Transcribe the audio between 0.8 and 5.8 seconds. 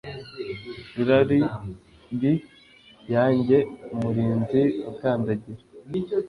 Lullaby yanjye umurinzi ukandagira